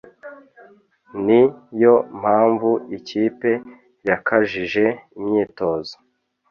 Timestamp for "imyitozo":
5.19-5.93